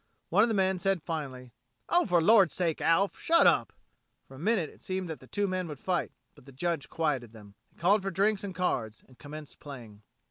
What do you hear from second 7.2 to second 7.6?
them.